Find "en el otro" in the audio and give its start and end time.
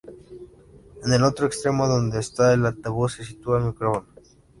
1.03-1.45